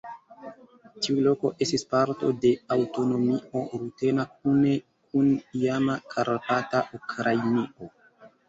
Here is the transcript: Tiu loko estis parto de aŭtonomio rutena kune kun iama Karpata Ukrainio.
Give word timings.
Tiu 1.07 1.17
loko 1.25 1.49
estis 1.65 1.83
parto 1.91 2.31
de 2.45 2.53
aŭtonomio 2.77 3.63
rutena 3.83 4.27
kune 4.39 4.75
kun 5.13 5.31
iama 5.61 5.99
Karpata 6.15 6.83
Ukrainio. 7.01 7.93